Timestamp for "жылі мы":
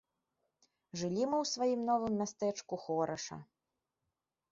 1.01-1.35